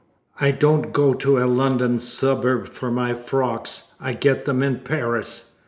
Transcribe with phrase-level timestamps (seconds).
[0.39, 5.57] "I don't go to a London suburb for my frocks; I get them in Paris."